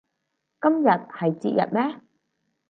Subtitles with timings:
[0.59, 2.01] 今日係節日咩